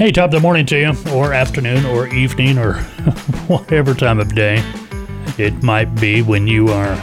[0.00, 2.72] Hey, top of the morning to you, or afternoon, or evening, or
[3.48, 4.62] whatever time of day
[5.36, 6.96] it might be when you are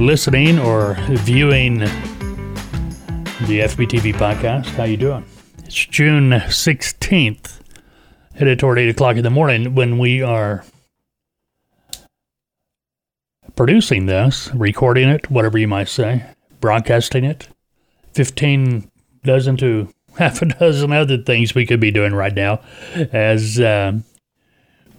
[0.00, 4.64] listening or viewing the FBTV podcast.
[4.76, 5.26] How you doing?
[5.66, 7.60] It's June 16th,
[8.34, 10.64] headed toward 8 o'clock in the morning when we are
[13.56, 16.24] producing this, recording it, whatever you might say,
[16.62, 17.48] broadcasting it.
[18.14, 18.90] 15
[19.22, 22.60] dozen to half a dozen other things we could be doing right now
[23.12, 23.92] as uh,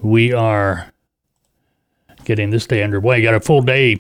[0.02, 0.94] we are
[2.24, 3.22] getting this day underway.
[3.22, 4.00] Got a full day.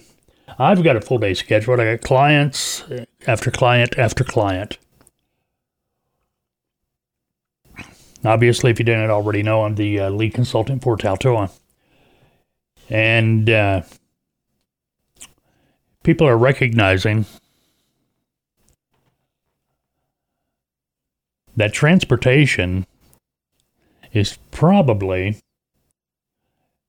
[0.57, 1.79] I've got a full day scheduled.
[1.81, 2.85] I got clients
[3.27, 4.77] after client after client.
[8.23, 11.51] Obviously, if you didn't already know, I'm the uh, lead consultant for Tautoa.
[12.89, 13.81] And uh,
[16.03, 17.25] people are recognizing
[21.59, 22.88] that transportation
[24.13, 25.38] is probably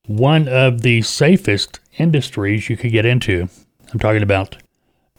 [0.07, 3.49] one of the safest industries you could get into.
[3.93, 4.59] I'm talking about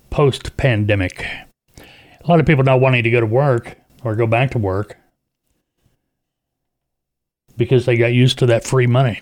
[0.09, 1.25] post pandemic.
[1.77, 4.97] A lot of people not wanting to go to work or go back to work
[7.58, 9.21] because they got used to that free money.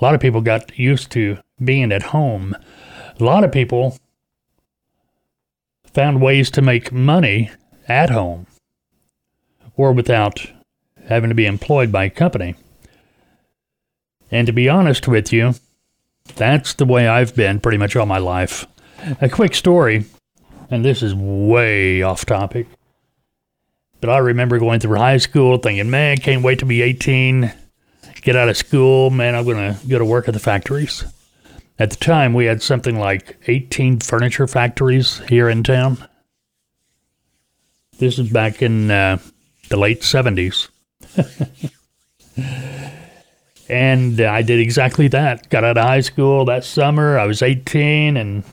[0.00, 2.56] A lot of people got used to being at home.
[3.20, 3.98] A lot of people
[5.92, 7.50] found ways to make money
[7.86, 8.46] at home
[9.78, 10.44] or without
[11.06, 12.54] having to be employed by a company.
[14.30, 15.54] And to be honest with you,
[16.34, 18.66] that's the way I've been pretty much all my life.
[19.22, 20.04] A quick story,
[20.70, 22.66] and this is way off topic,
[24.00, 27.52] but I remember going through high school thinking, man, can't wait to be 18,
[28.20, 31.04] get out of school, man, I'm going to go to work at the factories.
[31.78, 36.04] At the time, we had something like 18 furniture factories here in town.
[37.98, 39.18] This is back in uh,
[39.68, 40.68] the late 70s.
[43.68, 45.48] and I did exactly that.
[45.50, 47.18] Got out of high school that summer.
[47.18, 48.44] I was 18, and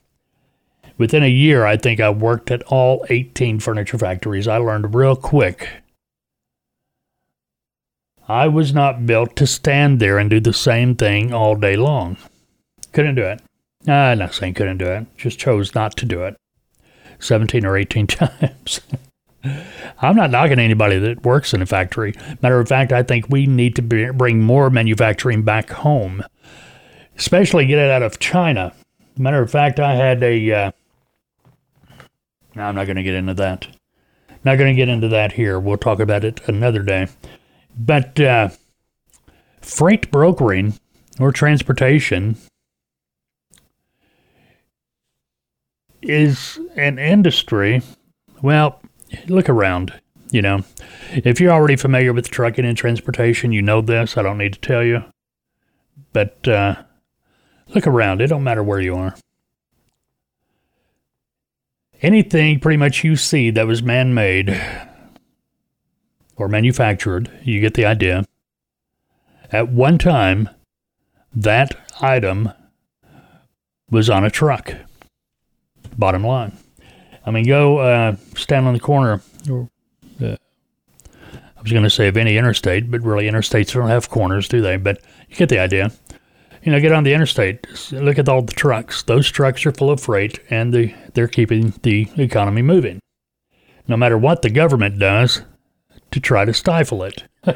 [0.97, 4.47] within a year, I think I worked at all 18 furniture factories.
[4.47, 5.69] I learned real quick.
[8.28, 12.17] I was not built to stand there and do the same thing all day long.
[12.91, 13.41] Couldn't do it.
[13.88, 16.35] Ah, I'm not saying couldn't do it, just chose not to do it
[17.19, 18.81] 17 or 18 times.
[20.01, 22.13] I'm not knocking anybody that works in a factory.
[22.41, 26.23] Matter of fact, I think we need to bring more manufacturing back home,
[27.17, 28.73] especially get it out of China.
[29.17, 30.51] Matter of fact, I had a.
[30.51, 30.72] Uh,
[32.55, 33.67] no, I'm not going to get into that.
[34.44, 35.59] Not going to get into that here.
[35.59, 37.07] We'll talk about it another day.
[37.78, 38.50] But uh,
[39.61, 40.79] freight brokering
[41.19, 42.38] or transportation
[46.01, 47.81] is an industry.
[48.41, 48.79] Well,
[49.27, 49.93] look around.
[50.31, 50.63] You know,
[51.11, 54.17] if you're already familiar with trucking and transportation, you know this.
[54.17, 55.03] I don't need to tell you.
[56.13, 56.75] But uh,
[57.67, 58.21] look around.
[58.21, 59.16] It don't matter where you are.
[62.01, 64.61] Anything pretty much you see that was man made
[66.35, 68.25] or manufactured, you get the idea.
[69.51, 70.49] At one time,
[71.33, 72.51] that item
[73.89, 74.73] was on a truck.
[75.97, 76.57] Bottom line.
[77.25, 79.22] I mean, go uh, stand on the corner.
[79.50, 79.69] Or,
[80.22, 80.36] uh,
[81.34, 84.62] I was going to say of any interstate, but really interstates don't have corners, do
[84.62, 84.78] they?
[84.78, 85.91] But you get the idea.
[86.64, 87.66] You know, get on the interstate.
[87.91, 89.03] Look at all the trucks.
[89.03, 93.00] Those trucks are full of freight, and the, they're keeping the economy moving.
[93.88, 95.44] No matter what the government does
[96.12, 97.24] to try to stifle it.
[97.46, 97.52] you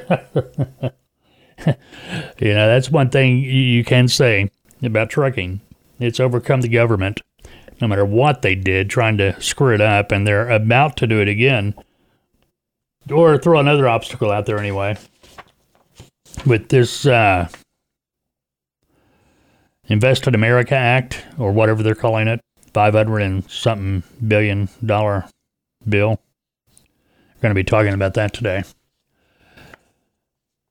[2.53, 4.49] know, that's one thing you can say
[4.83, 5.61] about trucking.
[5.99, 7.21] It's overcome the government
[7.81, 11.21] no matter what they did, trying to screw it up, and they're about to do
[11.21, 11.73] it again,
[13.11, 14.97] or throw another obstacle out there anyway.
[16.45, 17.49] With this uh,
[19.89, 22.39] America Act, or whatever they're calling it,
[22.73, 25.25] 500 and something billion dollar
[25.87, 26.19] bill.
[27.35, 28.63] We're going to be talking about that today.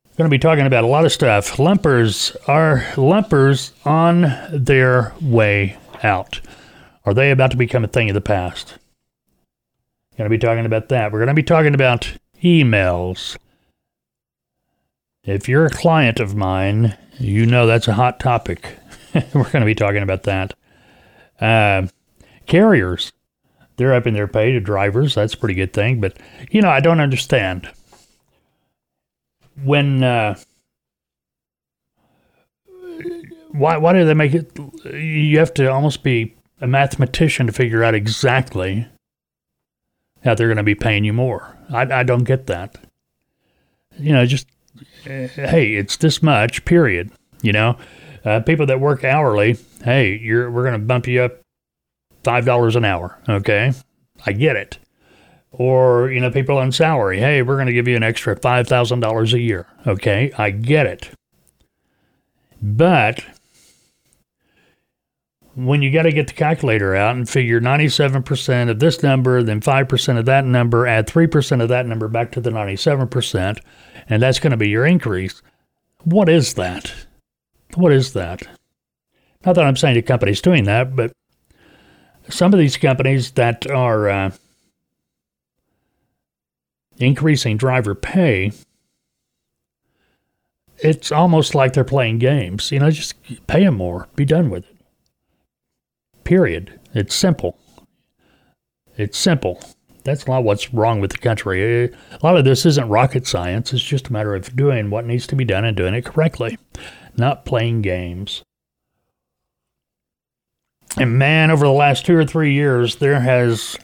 [0.04, 1.58] We're Going to be talking about a lot of stuff.
[1.58, 6.40] Lumpers are lumpers on their way out.
[7.08, 8.76] Are they about to become a thing of the past?
[10.18, 11.10] Going to be talking about that.
[11.10, 12.12] We're going to be talking about
[12.42, 13.38] emails.
[15.24, 18.76] If you're a client of mine, you know that's a hot topic.
[19.14, 20.52] We're going to be talking about that.
[21.40, 21.86] Uh,
[22.44, 23.10] carriers,
[23.78, 25.14] they're upping their pay to drivers.
[25.14, 26.02] That's a pretty good thing.
[26.02, 26.18] But,
[26.50, 27.70] you know, I don't understand.
[29.64, 30.38] When, uh,
[33.52, 34.52] why, why do they make it?
[34.84, 38.86] You have to almost be a mathematician to figure out exactly
[40.24, 41.56] how they're going to be paying you more.
[41.70, 42.76] I, I don't get that.
[43.98, 44.46] you know, just
[45.06, 47.10] uh, hey, it's this much, period.
[47.42, 47.78] You know,
[48.24, 51.40] uh, people that work hourly, hey, you're we're going to bump you up
[52.24, 53.18] five dollars an hour.
[53.28, 53.72] Okay,
[54.26, 54.78] I get it.
[55.50, 58.66] Or you know, people on salary, hey, we're going to give you an extra five
[58.66, 59.66] thousand dollars a year.
[59.86, 61.10] Okay, I get it.
[62.60, 63.24] But
[65.58, 69.60] when you got to get the calculator out and figure 97% of this number, then
[69.60, 73.58] 5% of that number, add 3% of that number back to the 97%,
[74.08, 75.42] and that's going to be your increase.
[76.04, 76.94] What is that?
[77.74, 78.42] What is that?
[79.44, 81.10] Not that I'm saying the company's doing that, but
[82.28, 84.30] some of these companies that are uh,
[86.98, 88.52] increasing driver pay,
[90.78, 92.70] it's almost like they're playing games.
[92.70, 93.16] You know, just
[93.48, 94.77] pay them more, be done with it.
[96.28, 96.78] Period.
[96.92, 97.56] It's simple.
[98.98, 99.62] It's simple.
[100.04, 101.84] That's a lot what's wrong with the country.
[101.84, 101.90] A
[102.22, 103.72] lot of this isn't rocket science.
[103.72, 106.58] It's just a matter of doing what needs to be done and doing it correctly,
[107.16, 108.42] not playing games.
[110.98, 113.78] And man, over the last two or three years, there has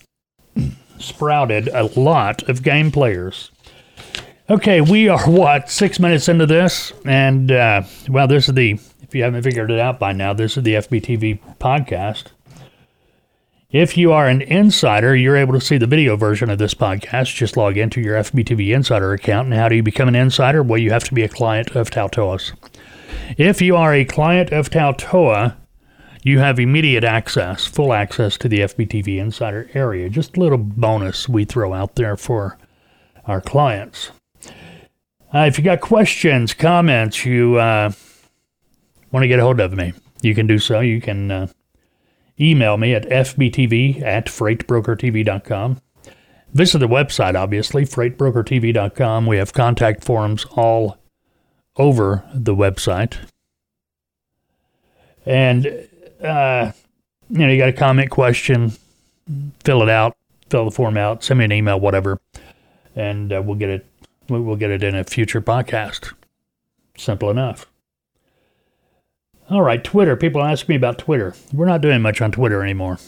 [0.98, 3.52] sprouted a lot of game players.
[4.50, 6.92] Okay, we are what, six minutes into this?
[7.06, 8.78] And, uh, well, this is the,
[9.14, 12.32] if you haven't figured it out by now, this is the FBTV podcast.
[13.70, 17.32] If you are an insider, you're able to see the video version of this podcast.
[17.32, 19.46] Just log into your FBTV Insider account.
[19.46, 20.64] And how do you become an insider?
[20.64, 22.54] Well, you have to be a client of Tautoa's.
[23.38, 25.54] If you are a client of Tautoa,
[26.24, 30.08] you have immediate access, full access to the FBTV Insider area.
[30.08, 32.58] Just a little bonus we throw out there for
[33.26, 34.10] our clients.
[35.32, 37.92] Uh, if you got questions, comments, you uh,
[39.14, 40.80] want to get a hold of me, you can do so.
[40.80, 41.46] You can uh,
[42.40, 45.80] Email me at fbtv at freightbrokertv.com.
[46.52, 49.26] Visit the website, obviously, freightbrokertv.com.
[49.26, 50.98] We have contact forms all
[51.76, 53.16] over the website.
[55.26, 55.88] And,
[56.22, 56.72] uh,
[57.30, 58.72] you know, you got a comment, question,
[59.64, 60.16] fill it out,
[60.50, 62.20] fill the form out, send me an email, whatever,
[62.94, 63.86] and uh, we'll get it.
[64.28, 66.14] We'll get it in a future podcast.
[66.96, 67.66] Simple enough.
[69.50, 70.16] All right, Twitter.
[70.16, 71.34] People ask me about Twitter.
[71.52, 72.98] We're not doing much on Twitter anymore.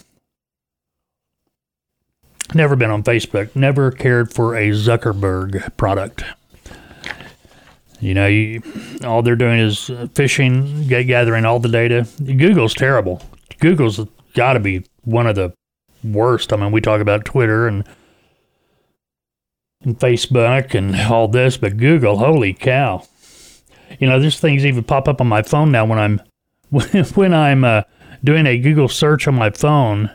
[2.55, 3.55] Never been on Facebook.
[3.57, 6.23] Never cared for a Zuckerberg product.
[8.01, 8.63] You know, you,
[9.05, 12.07] all they're doing is fishing, gathering all the data.
[12.23, 13.23] Google's terrible.
[13.59, 14.01] Google's
[14.35, 15.55] got to be one of the
[16.05, 16.53] worst.
[16.53, 17.85] I mean, we talk about Twitter and
[19.83, 23.07] and Facebook and all this, but Google, holy cow!
[23.99, 26.23] You know, there's things even pop up on my phone now when I'm
[27.15, 27.83] when I'm uh,
[28.23, 30.11] doing a Google search on my phone.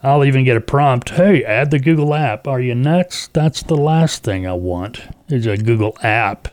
[0.00, 1.10] I'll even get a prompt.
[1.10, 2.46] Hey, add the Google app.
[2.46, 3.28] Are you nuts?
[3.32, 5.02] That's the last thing I want.
[5.28, 6.48] Is a Google app.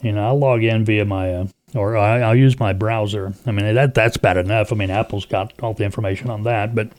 [0.00, 3.34] You know, I'll log in via my uh, or I, will use my browser.
[3.46, 4.72] I mean, that that's bad enough.
[4.72, 6.90] I mean, Apple's got all the information on that, but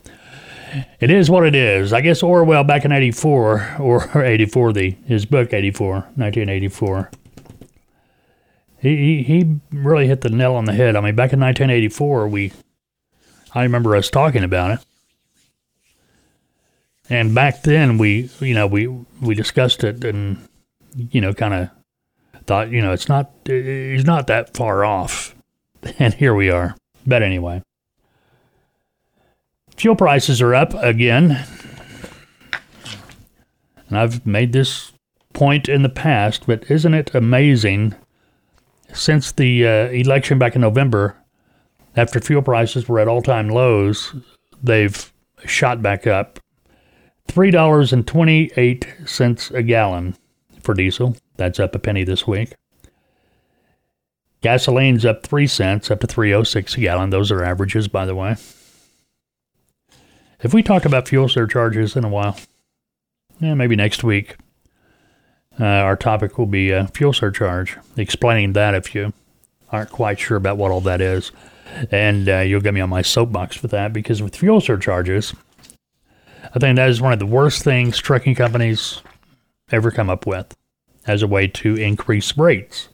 [1.00, 1.94] it is what it is.
[1.94, 7.10] I guess Orwell back in '84 or '84, the his book '84, 1984
[8.84, 10.98] he, he really hit the nail on the head.
[10.98, 12.52] I mean, back in 1984, we,
[13.56, 14.80] I remember us talking about it.
[17.10, 18.88] And back then, we, you know, we,
[19.22, 20.38] we discussed it and,
[20.96, 21.70] you know, kind of
[22.46, 25.34] thought, you know, it's not, he's not that far off.
[26.00, 26.78] And here we are.
[27.06, 27.62] But anyway,
[29.76, 31.46] fuel prices are up again.
[33.90, 34.94] And I've made this
[35.34, 37.96] point in the past, but isn't it amazing
[38.94, 41.18] since the uh, election back in November,
[41.96, 44.16] after fuel prices were at all time lows,
[44.62, 45.12] they've
[45.46, 46.40] shot back up.
[47.28, 50.16] $3.28 a gallon
[50.62, 51.16] for diesel.
[51.38, 52.56] That's up a penny this week.
[54.42, 57.12] Gasoline's up 3 cents, up to 306 a gallon.
[57.12, 58.36] Those are averages, by the way.
[60.42, 62.38] If we talk about fuel surcharges in a while,
[63.40, 64.36] yeah, maybe next week,
[65.60, 69.14] uh, our topic will be a fuel surcharge, explaining that if you
[69.72, 71.32] aren't quite sure about what all that is.
[71.92, 75.34] And uh, you'll get me on my soapbox for that because with fuel surcharges,
[76.54, 79.02] I think that is one of the worst things trucking companies
[79.72, 80.56] ever come up with
[81.08, 82.90] as a way to increase rates.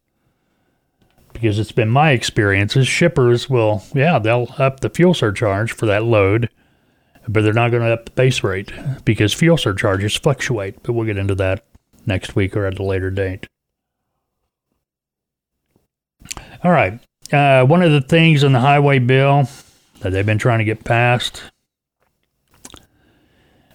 [1.34, 6.04] Because it's been my experience shippers will, yeah, they'll up the fuel surcharge for that
[6.04, 6.50] load,
[7.28, 8.72] but they're not going to up the base rate
[9.06, 10.82] because fuel surcharges fluctuate.
[10.84, 11.64] But we'll get into that
[12.06, 13.48] next week or at a later date.
[16.64, 17.00] All right.
[17.32, 19.48] Uh, one of the things in the highway bill
[20.00, 21.44] that they've been trying to get passed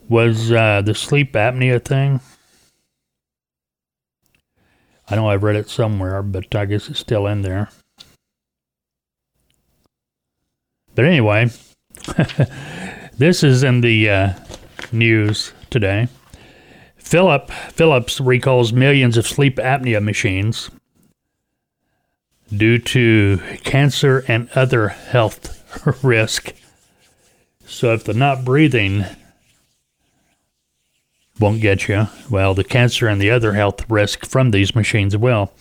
[0.08, 2.20] was uh, the sleep apnea thing.
[5.08, 7.68] I know I've read it somewhere, but I guess it's still in there.
[10.94, 11.50] But anyway,
[13.18, 14.32] this is in the uh,
[14.92, 16.08] news today.
[17.04, 20.70] Philip Philips recalls millions of sleep apnea machines
[22.50, 26.54] due to cancer and other health risk.
[27.66, 29.04] So if the not breathing
[31.38, 35.52] won't get you, well, the cancer and the other health risk from these machines will.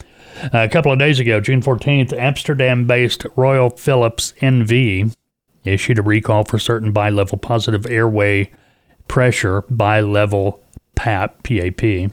[0.54, 5.14] a couple of days ago, June 14th, Amsterdam based Royal Philips NV
[5.66, 8.50] issued a recall for certain bilevel positive airway
[9.10, 10.63] pressure bilevel
[10.96, 12.12] PAP, PAP,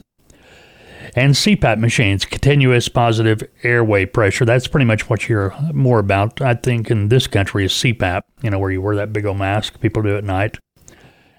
[1.15, 4.45] and CPAP machines, continuous positive airway pressure.
[4.45, 8.49] That's pretty much what you're more about, I think, in this country is CPAP, you
[8.49, 10.57] know, where you wear that big old mask people do at night,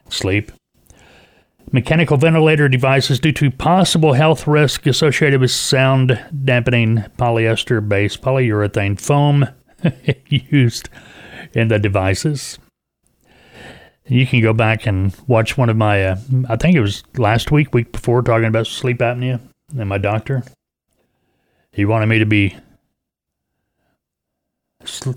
[0.08, 0.52] sleep.
[1.70, 9.00] Mechanical ventilator devices due to possible health risk associated with sound dampening polyester based polyurethane
[9.00, 9.46] foam
[10.28, 10.90] used
[11.54, 12.58] in the devices.
[14.06, 16.16] You can go back and watch one of my, uh,
[16.48, 19.40] I think it was last week, week before, talking about sleep apnea
[19.78, 20.42] and my doctor.
[21.72, 22.56] He wanted me to be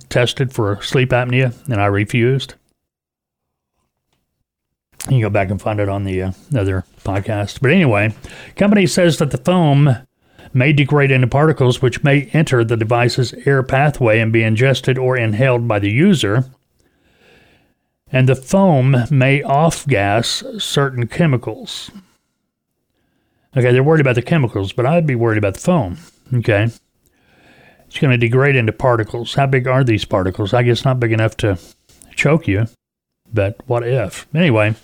[0.10, 2.54] tested for sleep apnea, and I refused.
[5.06, 7.62] You can go back and find it on the uh, other podcast.
[7.62, 8.14] But anyway,
[8.56, 9.98] company says that the foam
[10.54, 15.18] may degrade into particles which may enter the device's air pathway and be ingested or
[15.18, 16.46] inhaled by the user
[18.16, 21.92] and the foam may off gas certain chemicals.
[23.58, 25.98] Okay, they're worried about the chemicals, but I'd be worried about the foam.
[26.34, 26.70] Okay.
[27.88, 29.34] It's going to degrade into particles.
[29.34, 30.54] How big are these particles?
[30.54, 31.60] I guess not big enough to
[32.16, 32.68] choke you,
[33.34, 34.28] but what if?
[34.34, 34.76] Anyway,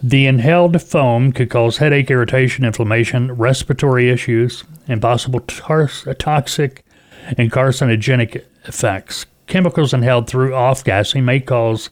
[0.00, 6.84] the inhaled foam could cause headache, irritation, inflammation, respiratory issues, and possible tar- toxic
[7.36, 9.26] and carcinogenic effects.
[9.48, 11.90] Chemicals inhaled through off gassing may cause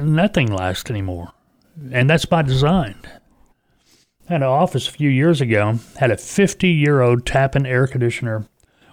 [0.00, 1.32] Nothing lasts anymore.
[1.92, 2.96] And that's by design.
[4.28, 7.86] I had an office a few years ago, had a 50 year old Tappan air
[7.86, 8.46] conditioner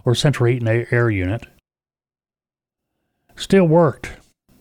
[0.03, 1.45] or central heat and air unit.
[3.35, 4.13] Still worked.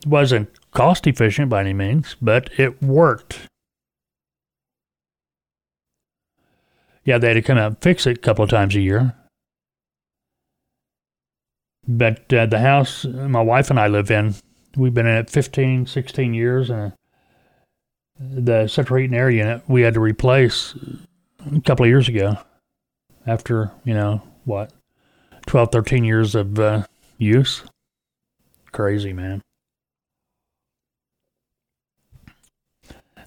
[0.05, 3.47] Wasn't cost efficient by any means, but it worked.
[7.03, 9.15] Yeah, they had to come out and fix it a couple of times a year.
[11.87, 14.35] But uh, the house my wife and I live in,
[14.77, 16.93] we've been in it 15, 16 years, and
[18.19, 20.75] the central heating air unit we had to replace
[21.55, 22.37] a couple of years ago
[23.25, 24.71] after, you know, what,
[25.47, 26.85] 12, 13 years of uh,
[27.17, 27.63] use.
[28.71, 29.41] Crazy, man.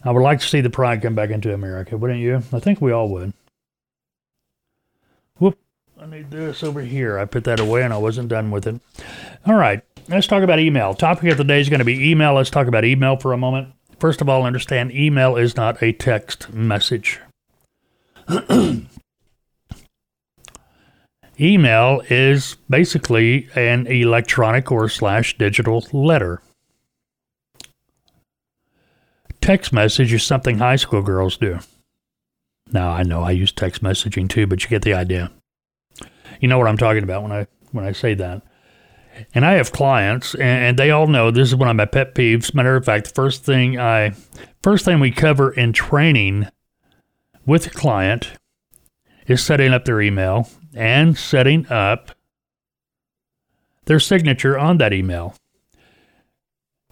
[0.04, 2.42] I would like to see the pride come back into America, wouldn't you?
[2.52, 3.32] I think we all would.
[6.04, 7.18] I need this over here.
[7.18, 8.78] I put that away and I wasn't done with it.
[9.46, 10.92] All right, let's talk about email.
[10.92, 12.34] Topic of the day is going to be email.
[12.34, 13.72] Let's talk about email for a moment.
[14.00, 17.20] First of all, understand email is not a text message.
[21.40, 26.42] email is basically an electronic or slash digital letter.
[29.40, 31.60] Text message is something high school girls do.
[32.70, 35.30] Now, I know I use text messaging too, but you get the idea.
[36.44, 38.42] You know what I'm talking about when I when I say that.
[39.34, 42.52] And I have clients, and, they all know this is one of my pet peeves.
[42.52, 44.14] Matter of fact, the first thing I
[44.62, 46.48] first thing we cover in training
[47.46, 48.32] with a client
[49.26, 52.10] is setting up their email and setting up
[53.86, 55.36] their signature on that email.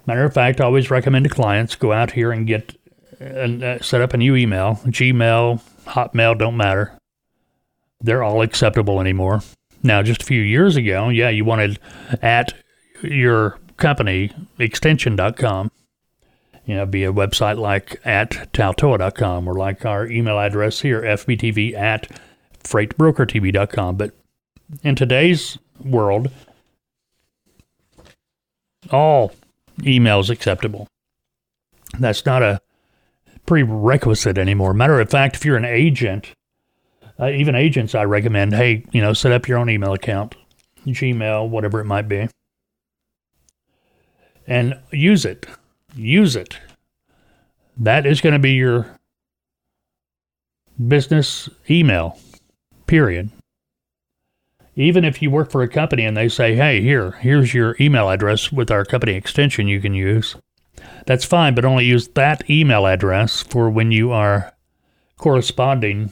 [0.07, 2.75] Matter of fact, I always recommend to clients go out here and get
[3.21, 4.81] and uh, set up a new email.
[4.87, 6.99] Gmail, Hotmail don't matter.
[8.03, 9.43] They're all acceptable anymore.
[9.83, 11.79] Now, just a few years ago, yeah, you wanted
[12.21, 12.55] at
[13.03, 15.71] your company extension.com.
[16.65, 21.75] You know, be a website like at tautoa.com or like our email address here, fbtv
[21.75, 22.09] at
[22.63, 23.97] freightbrokertv.com.
[23.97, 24.13] But
[24.85, 26.31] in today's world,
[28.91, 29.33] all
[29.81, 30.87] emails acceptable.
[31.99, 32.61] That's not a
[33.47, 34.73] prerequisite anymore.
[34.73, 36.33] Matter of fact, if you're an agent,
[37.23, 40.35] uh, even agents, I recommend, hey, you know, set up your own email account,
[40.87, 42.29] Gmail, whatever it might be,
[44.49, 45.47] and use it.
[45.95, 46.59] Use it.
[47.77, 48.99] That is going to be your
[50.89, 52.19] business email,
[52.89, 53.31] period.
[54.75, 58.11] Even if you work for a company and they say, hey, here, here's your email
[58.11, 60.35] address with our company extension you can use,
[61.07, 64.53] that's fine, but only use that email address for when you are
[65.19, 66.11] corresponding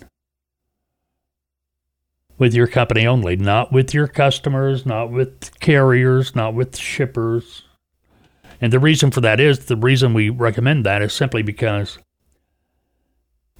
[2.40, 7.62] with your company only, not with your customers, not with carriers, not with shippers.
[8.60, 11.98] And the reason for that is the reason we recommend that is simply because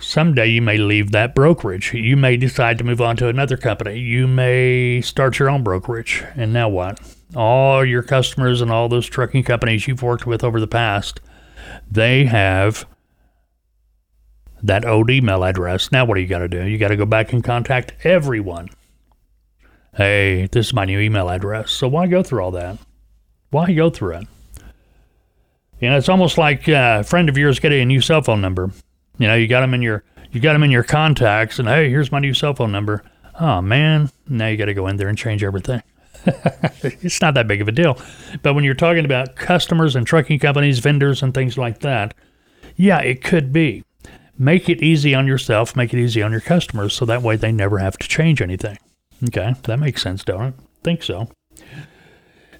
[0.01, 1.93] Someday you may leave that brokerage.
[1.93, 3.99] You may decide to move on to another company.
[3.99, 6.25] You may start your own brokerage.
[6.37, 6.99] And now what?
[7.37, 11.21] All your customers and all those trucking companies you've worked with over the past,
[11.91, 12.87] they have
[14.63, 15.91] that old email address.
[15.93, 16.65] Now what do you got to do?
[16.65, 18.69] You got to go back and contact everyone.
[19.95, 21.73] Hey, this is my new email address.
[21.73, 22.79] So why go through all that?
[23.51, 24.29] Why go through it?
[25.81, 28.41] You know, it's almost like uh, a friend of yours getting a new cell phone
[28.41, 28.71] number.
[29.19, 31.91] You know, you got them in your you got them in your contacts, and hey,
[31.91, 33.03] here's my new cell phone number.
[33.41, 35.83] Oh man, now you got to go in there and change everything.
[36.25, 37.99] it's not that big of a deal.
[38.43, 42.15] But when you're talking about customers and trucking companies, vendors, and things like that,
[42.77, 43.83] yeah, it could be.
[44.43, 47.53] Make it easy on yourself, make it easy on your customers, so that way they
[47.53, 48.79] never have to change anything.
[49.23, 50.55] Okay, that makes sense, don't it?
[50.83, 51.29] Think so.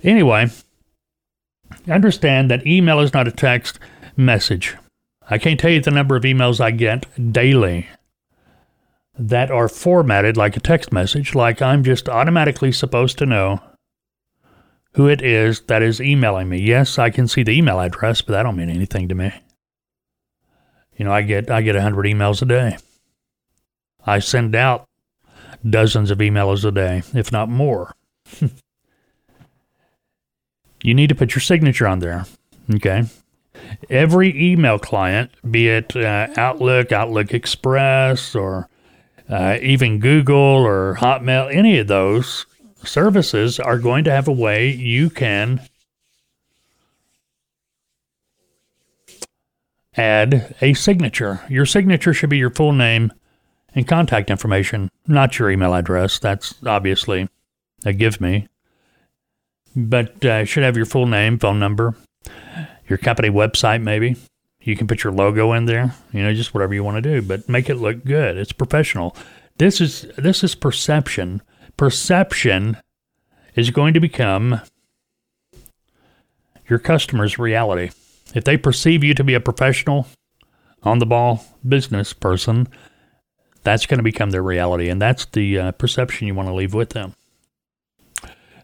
[0.05, 0.51] Anyway,
[1.89, 3.79] understand that email is not a text
[4.15, 4.77] message.
[5.31, 7.89] I can't tell you the number of emails I get daily
[9.19, 13.59] that are formatted like a text message, like I'm just automatically supposed to know
[14.97, 16.61] who it is that is emailing me.
[16.61, 19.33] Yes, I can see the email address, but that don't mean anything to me.
[20.97, 22.77] You know, I get I get 100 emails a day.
[24.05, 24.87] I send out
[25.69, 27.95] dozens of emails a day, if not more.
[30.83, 32.25] you need to put your signature on there.
[32.75, 33.05] Okay?
[33.89, 38.69] every email client, be it uh, Outlook, Outlook Express, or
[39.29, 42.47] uh, even Google or Hotmail, any of those
[42.85, 45.61] services are going to have a way you can
[49.97, 51.41] add a signature.
[51.49, 53.13] Your signature should be your full name
[53.75, 56.19] and contact information, not your email address.
[56.19, 57.29] That's obviously
[57.85, 58.49] a give me.
[59.77, 61.95] But uh, should have your full name, phone number,
[62.89, 64.17] your company website, maybe.
[64.63, 67.27] You can put your logo in there, you know, just whatever you want to do,
[67.27, 68.37] but make it look good.
[68.37, 69.17] It's professional.
[69.57, 71.41] This is this is perception.
[71.77, 72.77] Perception
[73.55, 74.61] is going to become
[76.69, 77.91] your customer's reality.
[78.35, 80.07] If they perceive you to be a professional,
[80.83, 82.69] on the ball business person,
[83.63, 84.89] that's going to become their reality.
[84.89, 87.15] And that's the uh, perception you want to leave with them.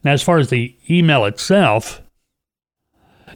[0.03, 2.03] Now, as far as the email itself,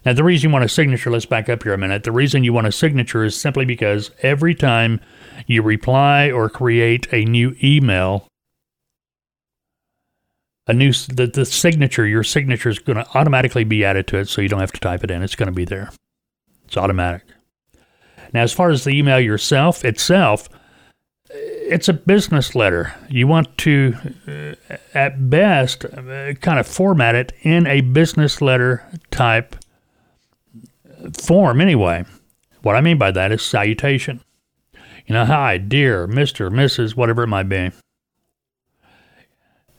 [0.04, 2.04] now, the reason you want a signature, let's back up here a minute.
[2.04, 4.98] The reason you want a signature is simply because every time
[5.46, 8.26] you reply or create a new email,
[10.66, 14.28] a new the, the signature, your signature is going to automatically be added to it,
[14.30, 15.22] so you don't have to type it in.
[15.22, 15.90] It's going to be there.
[16.70, 17.24] It's automatic.
[18.32, 20.48] Now, as far as the email yourself itself,
[21.28, 22.94] it's a business letter.
[23.08, 23.96] You want to,
[24.28, 29.56] uh, at best, uh, kind of format it in a business letter type
[31.20, 32.04] form anyway.
[32.62, 34.20] What I mean by that is salutation.
[35.08, 37.72] You know, hi, dear, Mr., Mrs., whatever it might be.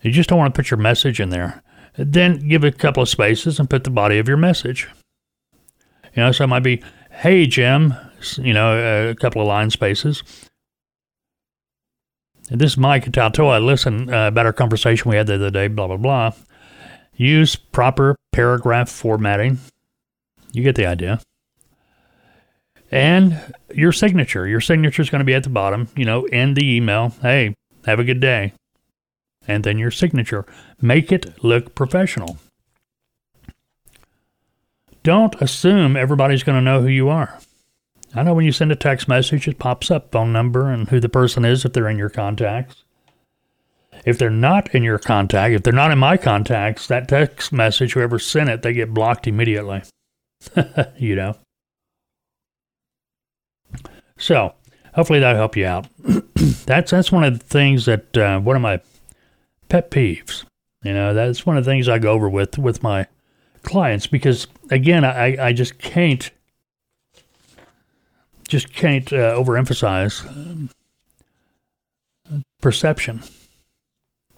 [0.01, 1.63] You just don't want to put your message in there.
[1.95, 4.89] Then give a couple of spaces and put the body of your message.
[6.15, 7.93] You know, so it might be, hey, Jim,
[8.37, 10.23] you know, a couple of line spaces.
[12.49, 13.63] This is Mike at Tautoa.
[13.63, 16.33] Listen uh, about our conversation we had the other day, blah, blah, blah.
[17.15, 19.59] Use proper paragraph formatting
[20.51, 21.21] you get the idea.
[22.91, 23.39] And
[23.73, 24.47] your signature.
[24.47, 27.13] Your signature is going to be at the bottom, you know, in the email.
[27.21, 27.53] Hey,
[27.85, 28.53] have a good day.
[29.47, 30.45] And then your signature.
[30.81, 32.37] Make it look professional.
[35.03, 37.39] Don't assume everybody's going to know who you are.
[38.13, 40.99] I know when you send a text message, it pops up phone number and who
[40.99, 42.83] the person is if they're in your contacts.
[44.05, 47.93] If they're not in your contact, if they're not in my contacts, that text message,
[47.93, 49.83] whoever sent it, they get blocked immediately.
[50.97, 51.37] you know.
[54.17, 54.53] So,
[54.93, 55.87] hopefully that helped you out.
[56.65, 58.81] that's that's one of the things that uh, one of my
[59.69, 60.45] pet peeves.
[60.83, 63.07] You know, that's one of the things I go over with with my
[63.63, 66.29] clients because again, I I just can't
[68.47, 70.69] just can't uh, overemphasize um,
[72.59, 73.21] perception.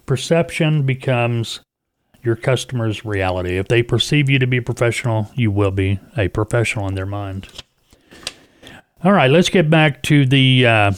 [0.05, 1.61] Perception becomes
[2.23, 3.57] your customer's reality.
[3.57, 7.05] If they perceive you to be a professional, you will be a professional in their
[7.05, 7.47] mind.
[9.03, 10.65] All right, let's get back to the.
[10.65, 10.91] Uh,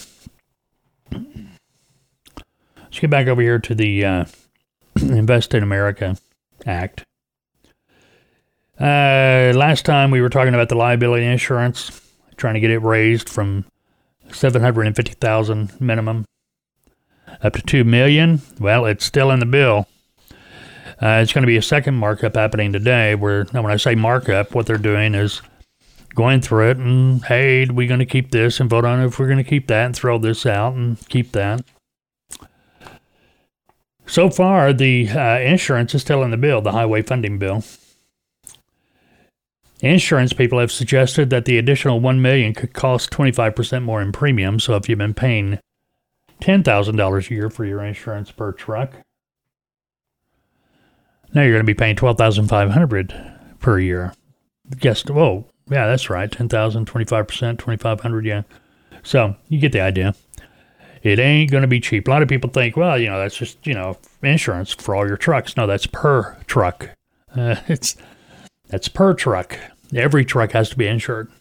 [1.12, 4.26] let's get back over here to the uh,
[5.02, 6.18] Invest in America
[6.66, 7.04] Act.
[8.80, 12.02] Uh, last time we were talking about the liability insurance
[12.36, 13.66] trying to get it raised from
[14.32, 16.26] 750,000 minimum
[17.42, 18.42] up to 2 million.
[18.60, 19.88] Well, it's still in the bill.
[21.02, 24.54] Uh, it's going to be a second markup happening today where when I say markup,
[24.54, 25.42] what they're doing is
[26.14, 29.28] going through it and hey, we're going to keep this and vote on if we're
[29.28, 31.64] going to keep that and throw this out and keep that.
[34.08, 37.64] So far, the uh, insurance is still in the bill, the highway funding bill.
[39.82, 44.60] Insurance people have suggested that the additional 1 million could cost 25% more in premium.
[44.60, 45.60] So if you've been paying
[46.42, 48.94] $10,000 a year for your insurance per truck,
[51.34, 53.14] now you're going to be paying 12500
[53.60, 54.14] per year.
[54.78, 56.32] Guess, oh, yeah, that's right.
[56.32, 58.44] 10000 25%, 2500 yeah.
[59.04, 60.16] So you get the idea.
[61.04, 62.08] It ain't going to be cheap.
[62.08, 65.08] A lot of people think, well, you know, that's just, you know, insurance for all
[65.08, 65.56] your trucks.
[65.56, 66.90] No, that's per truck.
[67.36, 67.96] Uh, it's
[68.68, 69.58] that's per truck.
[69.94, 71.32] Every truck has to be insured.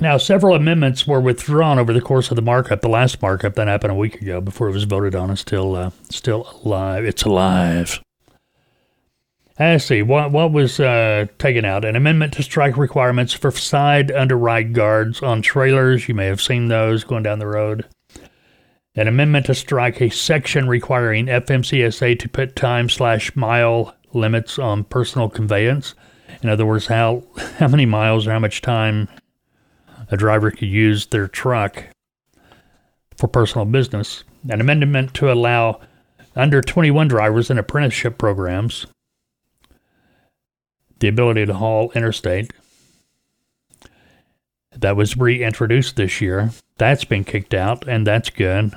[0.00, 2.82] Now, several amendments were withdrawn over the course of the markup.
[2.82, 5.74] The last markup that happened a week ago before it was voted on is still
[5.74, 7.04] uh, still alive.
[7.04, 8.00] It's alive.
[9.58, 11.84] Let's see what what was uh, taken out.
[11.84, 16.06] An amendment to strike requirements for side under ride guards on trailers.
[16.08, 17.84] You may have seen those going down the road.
[18.94, 24.84] An amendment to strike a section requiring FMCSA to put time slash mile limits on
[24.84, 25.94] personal conveyance.
[26.42, 27.24] In other words, how
[27.58, 29.08] how many miles or how much time
[30.10, 31.84] a driver could use their truck
[33.16, 34.24] for personal business.
[34.48, 35.80] An amendment to allow
[36.36, 38.86] under 21 drivers in apprenticeship programs
[41.00, 42.52] the ability to haul interstate.
[44.72, 46.50] That was reintroduced this year.
[46.76, 48.72] That's been kicked out, and that's good.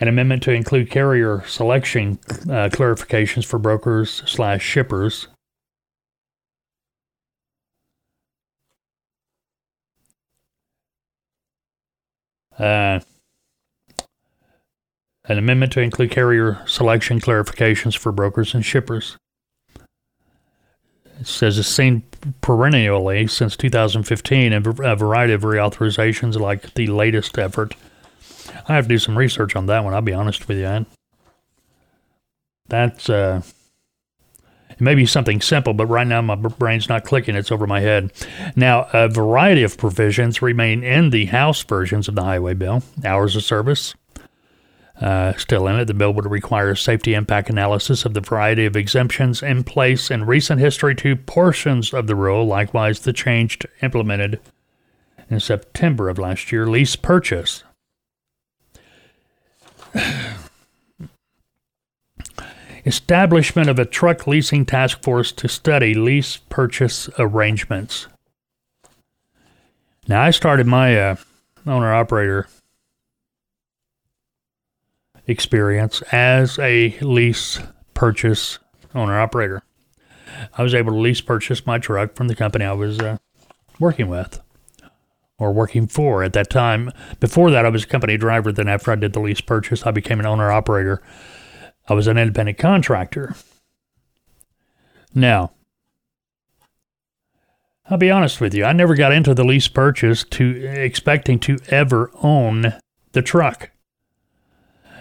[0.00, 5.28] An amendment to include carrier selection uh, clarifications for brokers slash shippers.
[12.58, 13.00] Uh,
[15.24, 19.18] an amendment to include carrier selection clarifications for brokers and shippers.
[21.20, 22.02] It says it's seen
[22.40, 27.74] perennially since 2015 in a variety of reauthorizations, like the latest effort
[28.68, 29.94] I have to do some research on that one.
[29.94, 30.86] I'll be honest with you.
[32.68, 33.42] That's uh,
[34.70, 37.36] it may be something simple, but right now my brain's not clicking.
[37.36, 38.12] It's over my head.
[38.56, 42.82] Now, a variety of provisions remain in the House versions of the Highway Bill.
[43.04, 43.94] Hours of service,
[44.98, 45.84] uh, still in it.
[45.84, 50.24] The bill would require safety impact analysis of the variety of exemptions in place in
[50.24, 52.46] recent history to portions of the rule.
[52.46, 54.40] Likewise, the change implemented
[55.28, 56.66] in September of last year.
[56.66, 57.64] Lease purchase
[62.86, 68.06] Establishment of a truck leasing task force to study lease purchase arrangements.
[70.08, 71.16] Now, I started my uh,
[71.66, 72.48] owner operator
[75.26, 77.60] experience as a lease
[77.94, 78.58] purchase
[78.94, 79.62] owner operator.
[80.56, 83.18] I was able to lease purchase my truck from the company I was uh,
[83.78, 84.40] working with
[85.40, 86.92] or working for at that time.
[87.18, 88.52] Before that, I was a company driver.
[88.52, 91.02] Then, after I did the lease purchase, I became an owner operator.
[91.88, 93.34] I was an independent contractor.
[95.12, 95.52] Now,
[97.88, 101.58] I'll be honest with you, I never got into the lease purchase to expecting to
[101.68, 102.74] ever own
[103.10, 103.70] the truck.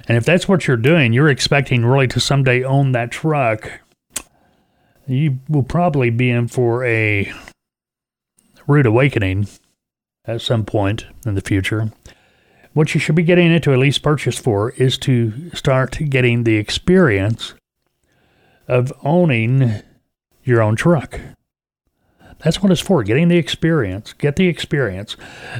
[0.07, 3.81] And if that's what you're doing, you're expecting really to someday own that truck,
[5.05, 7.31] you will probably be in for a
[8.65, 9.47] rude awakening
[10.29, 11.91] at some point in the future.
[12.73, 16.57] What you should be getting into a lease purchase for is to start getting the
[16.57, 17.55] experience
[18.67, 19.81] of owning
[20.43, 21.19] your own truck.
[22.39, 24.13] That's what it's for, getting the experience.
[24.13, 25.17] Get the experience.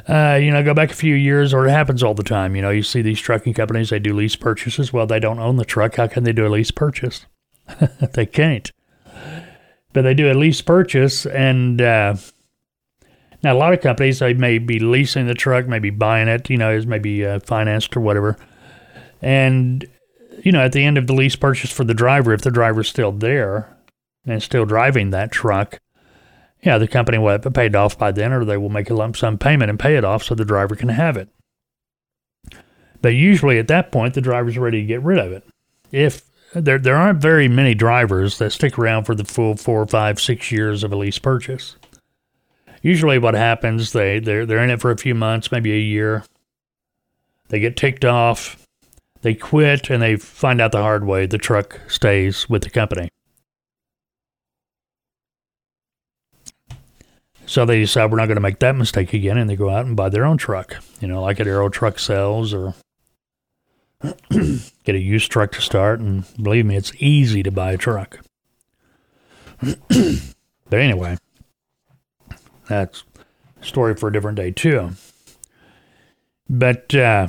[0.07, 2.55] Uh, you know, go back a few years, or it happens all the time.
[2.55, 4.93] You know, you see these trucking companies, they do lease purchases.
[4.93, 5.95] Well, they don't own the truck.
[5.95, 7.25] How can they do a lease purchase?
[8.13, 8.71] they can't.
[9.91, 12.15] But they do a lease purchase, and uh,
[13.43, 16.57] now a lot of companies, they may be leasing the truck, maybe buying it, you
[16.57, 18.37] know, is maybe uh, financed or whatever.
[19.21, 19.85] And,
[20.43, 22.89] you know, at the end of the lease purchase for the driver, if the driver's
[22.89, 23.75] still there
[24.25, 25.79] and still driving that truck,
[26.63, 28.93] yeah, the company will have it paid off by then, or they will make a
[28.93, 31.29] lump sum payment and pay it off so the driver can have it.
[33.01, 35.45] But usually at that point, the driver's ready to get rid of it.
[35.91, 36.23] If
[36.53, 40.51] there, there aren't very many drivers that stick around for the full four, five, six
[40.51, 41.77] years of a lease purchase.
[42.81, 46.23] Usually, what happens, they they're they're in it for a few months, maybe a year.
[47.49, 48.65] They get ticked off,
[49.21, 53.09] they quit, and they find out the hard way the truck stays with the company.
[57.45, 59.87] So they decide we're not going to make that mistake again, and they go out
[59.87, 60.75] and buy their own truck.
[61.01, 62.75] You know, like at Arrow Truck Sales or
[64.29, 65.99] get a used truck to start.
[65.99, 68.19] And believe me, it's easy to buy a truck.
[69.59, 71.17] but anyway,
[72.69, 73.03] that's
[73.61, 74.91] a story for a different day too.
[76.49, 77.27] But uh,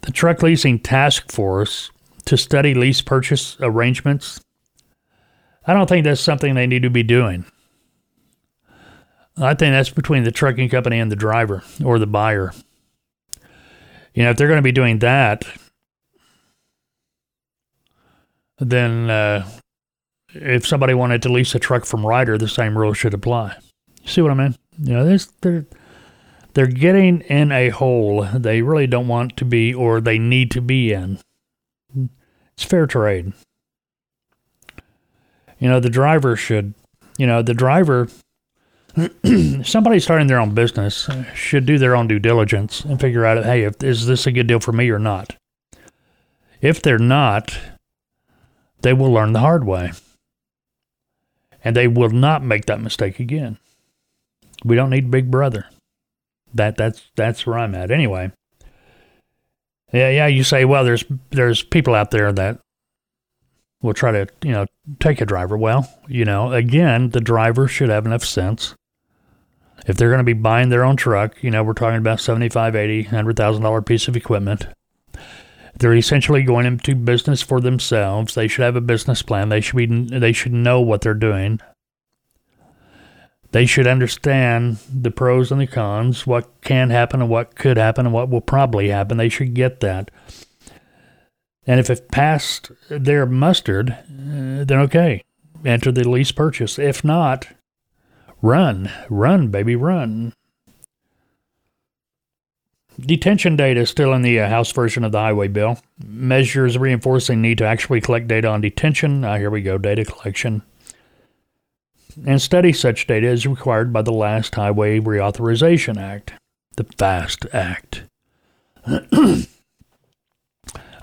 [0.00, 1.90] the Truck Leasing Task Force
[2.24, 4.40] to study lease purchase arrangements
[5.66, 7.44] I don't think that's something they need to be doing.
[9.36, 12.52] I think that's between the trucking company and the driver or the buyer.
[14.14, 15.44] You know, if they're going to be doing that,
[18.58, 19.48] then uh,
[20.34, 23.56] if somebody wanted to lease a truck from Ryder, the same rule should apply.
[24.04, 24.56] See what I mean?
[24.78, 25.66] You know, they're
[26.54, 30.60] they're getting in a hole they really don't want to be or they need to
[30.60, 31.18] be in.
[32.54, 33.32] It's fair trade.
[35.58, 36.74] You know, the driver should,
[37.16, 38.08] you know, the driver,
[39.62, 43.62] somebody starting their own business should do their own due diligence and figure out, hey,
[43.62, 45.36] if, is this a good deal for me or not?
[46.60, 47.56] If they're not,
[48.82, 49.92] they will learn the hard way.
[51.64, 53.58] And they will not make that mistake again.
[54.64, 55.66] We don't need Big Brother.
[56.54, 57.90] That that's that's where I'm at.
[57.90, 58.32] Anyway.
[59.92, 62.58] Yeah, yeah, you say, well, there's there's people out there that
[63.82, 64.66] will try to, you know,
[65.00, 65.56] take a driver.
[65.56, 68.74] Well, you know, again, the driver should have enough sense.
[69.86, 72.74] If they're going to be buying their own truck, you know, we're talking about seventy-five,
[72.74, 74.66] eighty, hundred thousand dollar piece of equipment.
[75.78, 78.34] They're essentially going into business for themselves.
[78.34, 79.48] They should have a business plan.
[79.48, 79.86] They should be.
[79.86, 81.60] They should know what they're doing.
[83.52, 88.06] They should understand the pros and the cons, what can happen and what could happen
[88.06, 89.18] and what will probably happen.
[89.18, 90.10] They should get that.
[91.66, 95.22] And if it passed their mustard, uh, then okay,
[95.64, 96.78] enter the lease purchase.
[96.78, 97.46] If not,
[98.40, 100.32] run, run, baby, run.
[103.00, 105.78] Detention data is still in the uh, House version of the highway bill.
[106.04, 109.24] Measures reinforcing need to actually collect data on detention.
[109.24, 110.62] Ah, here we go, data collection.
[112.26, 116.34] And study such data is required by the last Highway Reauthorization Act,
[116.76, 118.02] the FAST Act.
[118.86, 119.46] I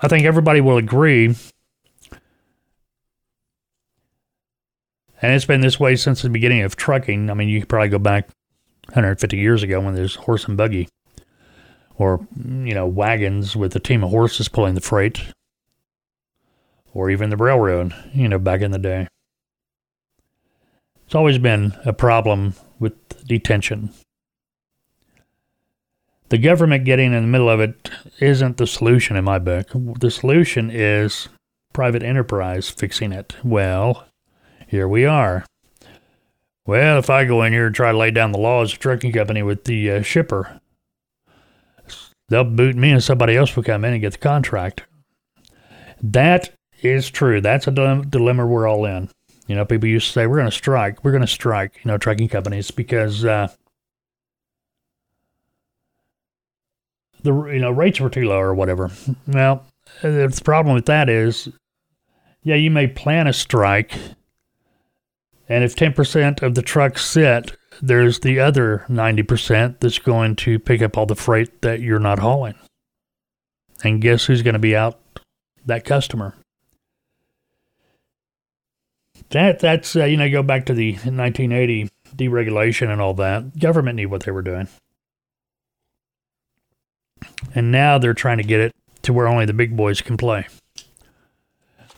[0.08, 1.34] think everybody will agree,
[5.20, 7.28] and it's been this way since the beginning of trucking.
[7.28, 8.28] I mean, you could probably go back
[8.88, 10.88] 150 years ago when there's horse and buggy,
[12.00, 15.22] or you know, wagons with a team of horses pulling the freight,
[16.92, 17.94] or even the railroad.
[18.12, 19.06] You know, back in the day,
[21.06, 23.92] it's always been a problem with detention
[26.30, 29.68] the government getting in the middle of it isn't the solution in my book.
[29.74, 31.28] The solution is
[31.72, 33.36] private enterprise fixing it.
[33.44, 34.06] Well,
[34.66, 35.44] here we are.
[36.66, 38.76] Well, if I go in here and try to lay down the law as a
[38.76, 40.60] trucking company with the uh, shipper,
[42.30, 44.84] they'll boot me and somebody else will come in and get the contract.
[46.02, 47.42] That is true.
[47.42, 49.10] That's a dilemma we're all in.
[49.46, 51.04] You know, people used to say, we're going to strike.
[51.04, 53.48] We're going to strike, you know, trucking companies because uh,
[57.22, 58.90] the you know rates were too low or whatever.
[59.26, 59.66] Well,
[60.02, 61.48] the problem with that is,
[62.42, 63.92] yeah, you may plan a strike,
[65.48, 70.36] and if ten percent of the trucks sit, there's the other ninety percent that's going
[70.36, 72.54] to pick up all the freight that you're not hauling.
[73.82, 75.00] And guess who's going to be out?
[75.66, 76.34] That customer.
[79.30, 83.58] That that's uh, you know go back to the 1980 deregulation and all that.
[83.58, 84.68] Government knew what they were doing.
[87.54, 90.46] And now they're trying to get it to where only the big boys can play.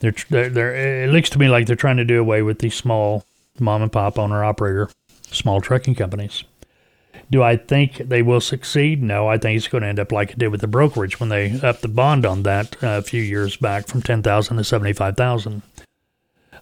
[0.00, 2.70] They're, they're, they're, it looks to me like they're trying to do away with the
[2.70, 3.24] small
[3.58, 4.90] mom and pop owner operator
[5.32, 6.44] small trucking companies.
[7.30, 9.02] Do I think they will succeed?
[9.02, 11.30] No, I think it's going to end up like it did with the brokerage when
[11.30, 15.62] they upped the bond on that uh, a few years back from 10,000 to 75,000.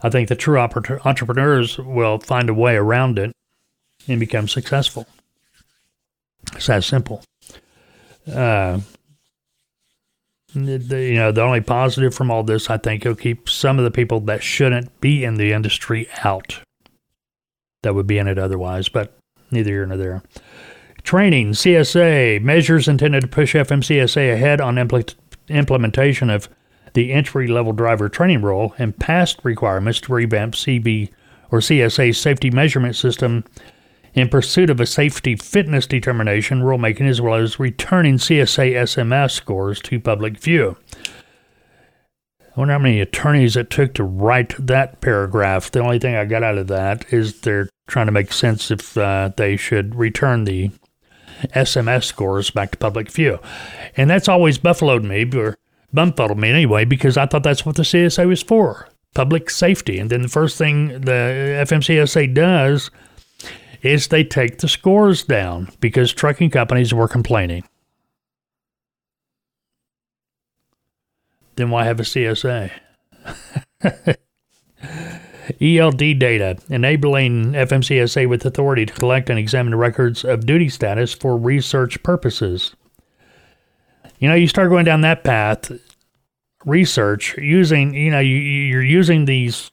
[0.02, 3.32] I think the true entrepreneurs will find a way around it
[4.08, 5.06] and become successful.
[6.54, 7.22] It's that simple.
[8.32, 8.80] Uh,
[10.54, 13.84] the, you know, the only positive from all this, I think, will keep some of
[13.84, 16.60] the people that shouldn't be in the industry out
[17.82, 19.16] that would be in it otherwise, but
[19.50, 20.22] neither here nor there.
[21.02, 25.14] Training, CSA, measures intended to push FMCSA ahead on impl-
[25.48, 26.48] implementation of
[26.92, 31.10] the entry level driver training role and past requirements to revamp CB
[31.50, 33.44] or CSA safety measurement system
[34.14, 39.80] in pursuit of a safety fitness determination rulemaking as well as returning CSA SMS scores
[39.82, 40.76] to public view.
[42.60, 45.70] I wonder how many attorneys it took to write that paragraph.
[45.70, 48.98] The only thing I got out of that is they're trying to make sense if
[48.98, 50.70] uh, they should return the
[51.54, 53.38] SMS scores back to public view.
[53.96, 55.56] And that's always buffaloed me, or
[55.96, 59.98] bumfuddled me anyway, because I thought that's what the CSA was for public safety.
[59.98, 62.90] And then the first thing the FMCSA does
[63.80, 67.64] is they take the scores down because trucking companies were complaining.
[71.56, 72.70] Then why have a CSA?
[75.60, 81.36] ELD data, enabling FMCSA with authority to collect and examine records of duty status for
[81.36, 82.74] research purposes.
[84.18, 85.72] You know, you start going down that path,
[86.64, 89.70] research, using, you know, you, you're using these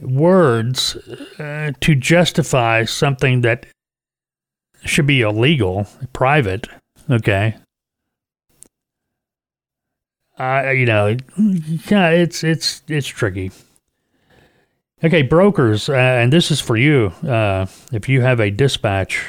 [0.00, 0.96] words
[1.38, 3.66] uh, to justify something that
[4.84, 6.66] should be illegal, private,
[7.10, 7.56] okay?
[10.42, 11.16] Uh, you know,
[11.88, 13.52] yeah, it's it's it's tricky.
[15.04, 17.12] Okay, brokers, uh, and this is for you.
[17.24, 19.24] Uh, if you have a dispatch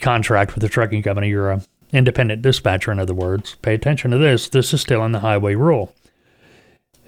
[0.00, 1.62] contract with a trucking company, you're a
[1.92, 2.92] independent dispatcher.
[2.92, 4.50] In other words, pay attention to this.
[4.50, 5.94] This is still in the highway rule.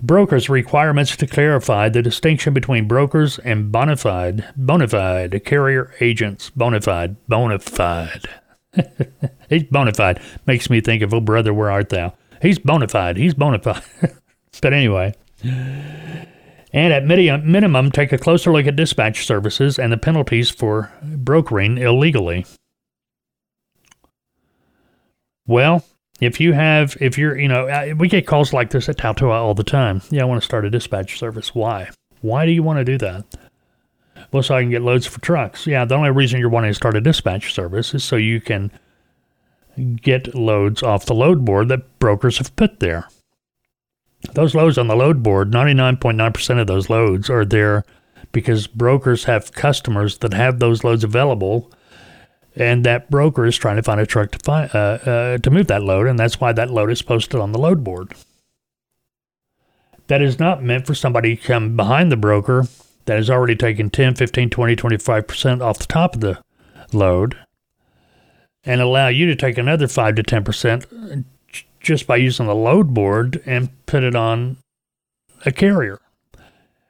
[0.00, 6.48] Brokers' requirements to clarify the distinction between brokers and bona fide, bona fide carrier agents.
[6.48, 8.30] Bona fide, bona fide.
[9.48, 10.20] He's bona fide.
[10.46, 12.14] Makes me think of, oh, brother, where art thou?
[12.42, 13.16] He's bona fide.
[13.16, 13.82] He's bona fide.
[14.60, 15.14] but anyway.
[15.42, 21.78] And at minimum, take a closer look at dispatch services and the penalties for brokering
[21.78, 22.44] illegally.
[25.46, 25.84] Well,
[26.20, 29.54] if you have, if you're, you know, we get calls like this at Tautoa all
[29.54, 30.02] the time.
[30.10, 31.54] Yeah, I want to start a dispatch service.
[31.54, 31.90] Why?
[32.20, 33.24] Why do you want to do that?
[34.32, 35.66] Well, so I can get loads for trucks.
[35.66, 38.70] Yeah, the only reason you're wanting to start a dispatch service is so you can
[40.00, 43.08] get loads off the load board that brokers have put there.
[44.32, 47.84] Those loads on the load board, 99.9% of those loads are there
[48.32, 51.70] because brokers have customers that have those loads available
[52.56, 55.66] and that broker is trying to find a truck to find, uh, uh, to move
[55.66, 58.12] that load, and that's why that load is posted on the load board.
[60.06, 62.66] That is not meant for somebody to come behind the broker
[63.06, 66.38] that has already taken 10, 15, 20, 25% off the top of the
[66.92, 67.36] load
[68.64, 71.24] and allow you to take another 5 to 10%
[71.80, 74.56] just by using the load board and put it on
[75.44, 76.00] a carrier.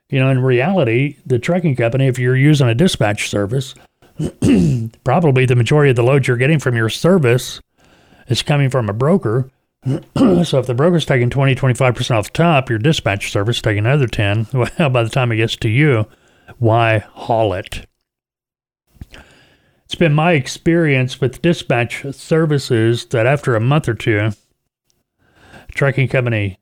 [0.08, 3.74] You know, in reality, the trucking company, if you're using a dispatch service,
[5.04, 7.60] probably the majority of the load you're getting from your service
[8.28, 9.50] is coming from a broker.
[10.44, 14.08] so if the broker's taking 20, 25% off the top, your dispatch service taking another
[14.08, 16.06] 10, well, by the time it gets to you,
[16.58, 17.86] why haul it?
[19.84, 24.30] It's been my experience with dispatch services that after a month or two,
[25.68, 26.58] trucking company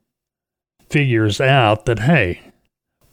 [0.89, 2.41] figures out that, hey,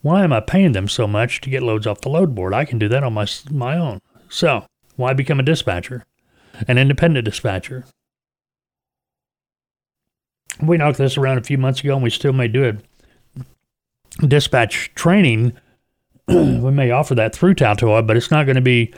[0.03, 2.53] why am I paying them so much to get loads off the load board?
[2.53, 4.01] I can do that on my, my own.
[4.29, 4.67] So,
[4.97, 6.05] why become a dispatcher?
[6.69, 7.87] An independent dispatcher?
[10.61, 12.85] We knocked this around a few months ago and we still may do it.
[14.29, 15.53] Dispatch training,
[16.29, 18.93] we may offer that through Tautoa, but it's not going to be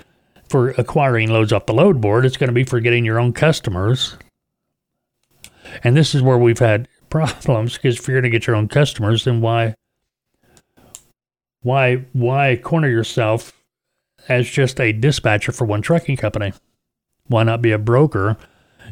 [0.49, 2.27] for acquiring loads off the load board.
[2.27, 4.17] It's going to be for getting your own customers.
[5.83, 8.69] And this is where we've had problems because if you're going to get your own
[8.69, 9.75] customers, then why
[11.63, 13.53] why why corner yourself
[14.29, 16.53] as just a dispatcher for one trucking company?
[17.27, 18.37] Why not be a broker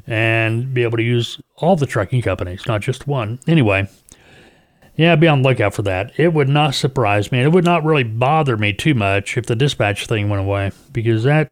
[0.06, 3.38] and be able to use all the trucking companies, not just one?
[3.46, 3.88] Anyway,
[4.96, 6.12] yeah, be on the lookout for that.
[6.18, 7.40] It would not surprise me.
[7.40, 11.24] It would not really bother me too much if the dispatch thing went away because
[11.24, 11.50] that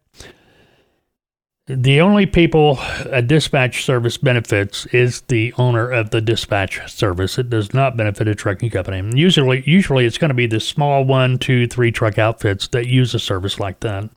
[1.67, 7.37] the only people a dispatch service benefits is the owner of the dispatch service.
[7.37, 9.17] It does not benefit a trucking company.
[9.17, 13.13] Usually, usually it's going to be the small one, two, three truck outfits that use
[13.13, 14.09] a service like that.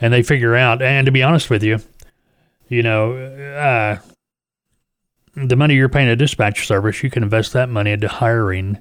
[0.00, 1.78] And they figure out, and to be honest with you,
[2.68, 3.98] you know, uh,
[5.34, 8.78] the money you're paying a dispatch service, you can invest that money into hiring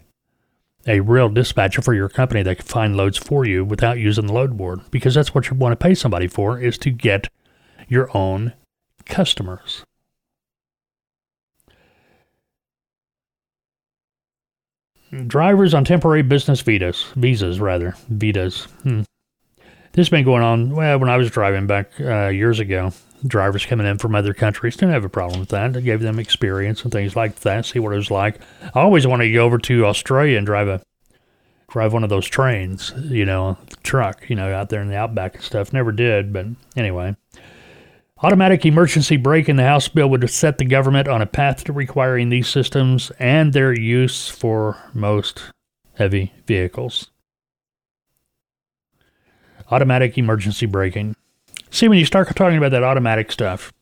[0.88, 4.34] a real dispatcher for your company that can find loads for you without using the
[4.34, 7.28] load board because that's what you want to pay somebody for is to get
[7.90, 8.54] your own
[9.06, 9.84] customers.
[15.28, 18.64] Drivers on temporary business visas, visas rather, visas.
[18.84, 19.02] Hmm.
[19.98, 22.94] This has been going on well when I was driving back uh, years ago.
[23.26, 25.76] Drivers coming in from other countries didn't have a problem with that.
[25.76, 28.40] I gave them experience and things like that, see what it was like.
[28.76, 30.84] I always wanted to go over to Australia and drive a
[31.72, 35.34] drive one of those trains, you know, truck, you know, out there in the outback
[35.34, 35.74] and stuff.
[35.74, 36.46] Never did, but
[36.76, 37.16] anyway.
[38.22, 41.74] Automatic emergency brake in the House bill would set the government on a path to
[41.74, 45.42] requiring these systems and their use for most
[45.96, 47.10] heavy vehicles.
[49.70, 51.16] Automatic emergency braking.
[51.70, 53.74] See, when you start talking about that automatic stuff,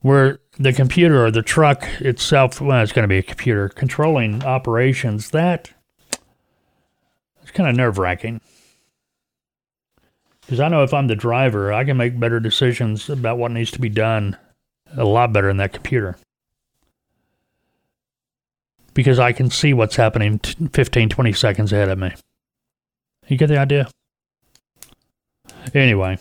[0.00, 4.44] where the computer or the truck itself, well, it's going to be a computer controlling
[4.44, 5.72] operations, that
[7.42, 8.40] it's kind of nerve wracking.
[10.42, 13.70] Because I know if I'm the driver, I can make better decisions about what needs
[13.72, 14.36] to be done
[14.96, 16.16] a lot better than that computer.
[18.94, 22.14] Because I can see what's happening 15, 20 seconds ahead of me.
[23.26, 23.88] You get the idea?
[25.74, 26.18] Anyway,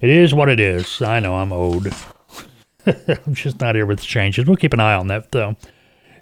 [0.00, 1.02] it is what it is.
[1.02, 1.88] I know I'm old.
[2.86, 4.46] I'm just not here with the changes.
[4.46, 5.56] We'll keep an eye on that, though.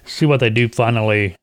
[0.04, 1.36] See what they do finally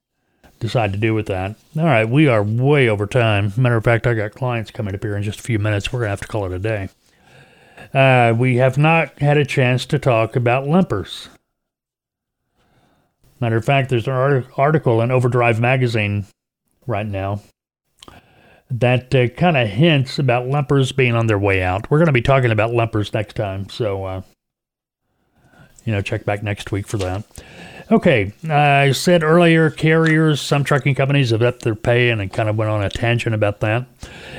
[0.59, 1.55] decide to do with that.
[1.78, 3.53] All right, we are way over time.
[3.57, 5.91] Matter of fact, I got clients coming up here in just a few minutes.
[5.91, 6.89] We're to have to call it a day.
[7.93, 11.28] Uh, we have not had a chance to talk about limiters.
[13.39, 16.26] Matter of fact, there's an article in Overdrive Magazine
[16.88, 17.41] right now
[18.72, 21.89] that uh, kind of hints about limiters being on their way out.
[21.89, 24.22] We're going to be talking about limiters next time, so uh,
[25.86, 27.24] you know, check back next week for that.
[27.91, 32.49] Okay, I said earlier, carriers, some trucking companies have upped their pay, and I kind
[32.49, 33.86] of went on a tangent about that.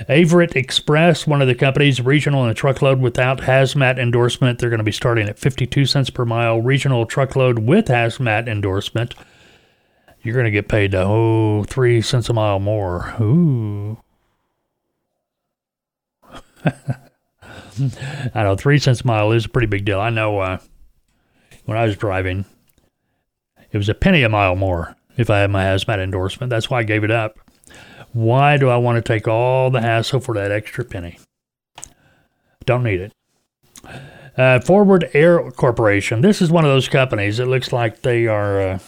[0.08, 4.84] Averitt Express, one of the companies, regional and truckload without hazmat endorsement, they're going to
[4.84, 6.60] be starting at 52 cents per mile.
[6.60, 9.14] Regional truckload with hazmat endorsement,
[10.22, 13.14] you're going to get paid oh three cents a mile more.
[13.20, 13.98] Ooh.
[18.34, 20.00] I know three cents a mile is a pretty big deal.
[20.00, 20.58] I know uh,
[21.64, 22.44] when I was driving,
[23.70, 26.50] it was a penny a mile more if I had my hazmat endorsement.
[26.50, 27.38] That's why I gave it up.
[28.12, 31.18] Why do I want to take all the hassle for that extra penny?
[32.64, 33.12] Don't need it.
[34.36, 36.20] Uh, Forward Air Corporation.
[36.20, 37.38] This is one of those companies.
[37.38, 38.60] It looks like they are.
[38.60, 38.78] Uh,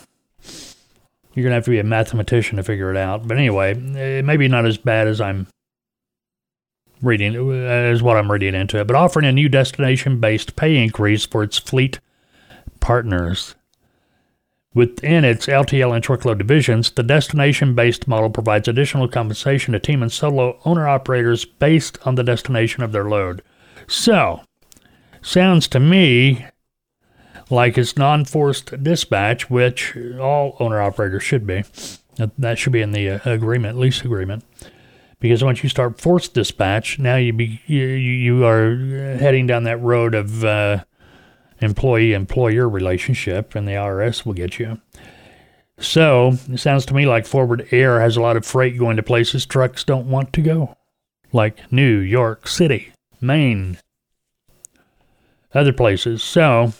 [1.35, 3.29] you're gonna have to be a mathematician to figure it out.
[3.29, 5.47] But anyway, it may be not as bad as I'm
[7.03, 8.87] reading, is what I'm reading into it.
[8.87, 12.01] But offering a new destination-based pay increase for its fleet
[12.81, 13.55] partners.
[14.75, 20.03] Within its LTL and truckload divisions, the destination based model provides additional compensation to team
[20.03, 23.43] and solo owner operators based on the destination of their load.
[23.87, 24.43] So,
[25.23, 26.47] sounds to me
[27.51, 31.65] like it's non forced dispatch, which all owner operators should be.
[32.39, 34.45] That should be in the uh, agreement, lease agreement.
[35.21, 38.77] Because once you start forced dispatch, now you be you, you are
[39.19, 40.85] heading down that road of uh,
[41.61, 44.81] employee employer relationship, and the IRS will get you.
[45.81, 49.03] So it sounds to me like Forward Air has a lot of freight going to
[49.03, 50.77] places trucks don't want to go,
[51.33, 53.79] like New York City, Maine,
[55.55, 56.23] other places.
[56.23, 56.73] So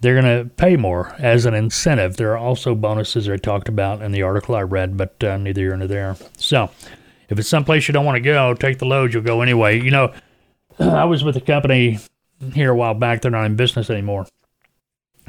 [0.00, 2.16] they're going to pay more as an incentive.
[2.16, 5.62] There are also bonuses I talked about in the article I read, but uh, neither
[5.62, 6.16] here nor there.
[6.36, 6.70] So
[7.28, 9.80] if it's someplace you don't want to go, take the load, you'll go anyway.
[9.80, 10.12] You know,
[10.78, 11.98] I was with a company
[12.52, 13.22] here a while back.
[13.22, 14.26] They're not in business anymore.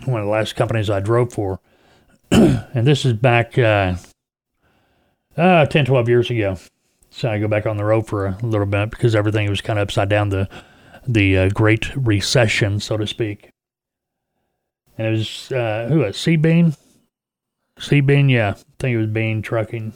[0.05, 1.59] One of the last companies I drove for.
[2.32, 3.95] and this is back uh,
[5.38, 6.57] uh, 10, 12 years ago.
[7.09, 9.80] So I go back on the road for a little bit because everything was kind
[9.80, 10.49] of upside down the
[11.07, 13.49] the uh, Great Recession, so to speak.
[14.97, 16.75] And it was uh, who was Sea Bean?
[17.79, 19.93] Sea Bean, yeah, I think it was Bean Trucking.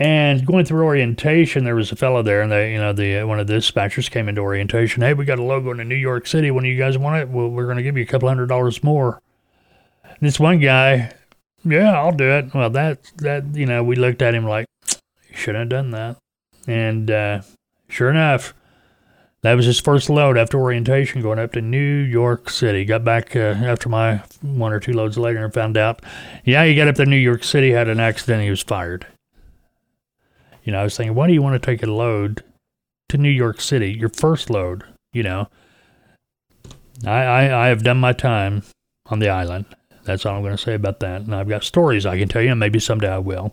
[0.00, 3.40] And going through orientation, there was a fellow there, and they, you know, the one
[3.40, 5.02] of the dispatchers came into orientation.
[5.02, 6.52] Hey, we got a logo in New York City.
[6.52, 8.84] When you guys want it, well, we're going to give you a couple hundred dollars
[8.84, 9.20] more.
[10.04, 11.12] And this one guy,
[11.64, 12.54] yeah, I'll do it.
[12.54, 14.66] Well, that that you know, we looked at him like,
[15.28, 16.16] you Shouldn't have done that.
[16.68, 17.42] And uh,
[17.88, 18.54] sure enough,
[19.42, 22.84] that was his first load after orientation going up to New York City.
[22.84, 26.02] Got back uh, after my one or two loads later and found out,
[26.44, 29.06] yeah, he got up to New York City, had an accident, he was fired.
[30.64, 32.42] You know, I was thinking, why do you want to take a load
[33.10, 34.84] to New York City, your first load?
[35.12, 35.48] You know,
[37.06, 38.64] I, I, I have done my time
[39.06, 39.66] on the island.
[40.02, 41.22] That's all I'm going to say about that.
[41.22, 43.52] And I've got stories I can tell you, and maybe someday I will.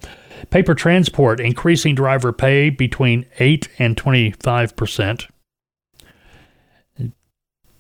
[0.50, 5.28] Paper transport increasing driver pay between 8 and 25 percent.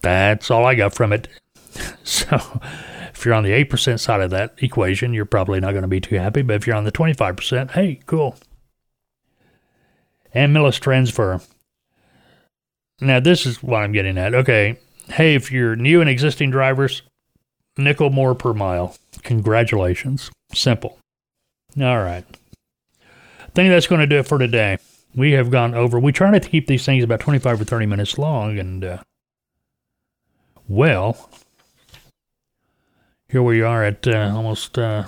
[0.05, 1.27] That's all I got from it.
[2.03, 2.61] So
[3.13, 5.99] if you're on the 8% side of that equation, you're probably not going to be
[5.99, 6.43] too happy.
[6.43, 8.35] But if you're on the 25%, hey, cool.
[10.31, 11.41] And Millis transfer.
[13.01, 14.35] Now, this is what I'm getting at.
[14.35, 14.77] Okay.
[15.09, 17.01] Hey, if you're new and existing drivers,
[17.75, 18.95] nickel more per mile.
[19.23, 20.29] Congratulations.
[20.53, 20.99] Simple.
[21.81, 22.25] All right.
[23.41, 24.77] I think that's going to do it for today.
[25.15, 25.99] We have gone over.
[25.99, 28.97] We try to keep these things about 25 or 30 minutes long, and uh,
[30.67, 31.29] well,
[33.29, 35.05] here we are at uh, almost uh,